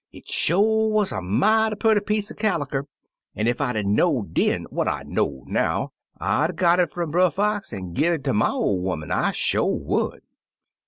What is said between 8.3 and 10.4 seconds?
my ol' 'oman— I sho' would